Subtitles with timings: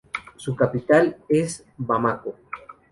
[0.35, 2.33] Su capital es Bamako.